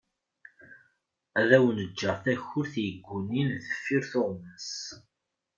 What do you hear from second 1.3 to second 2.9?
Ad awen-ğğeγ takurt